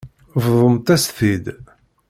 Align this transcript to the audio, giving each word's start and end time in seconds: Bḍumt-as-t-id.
Bḍumt-as-t-id. 0.43 1.45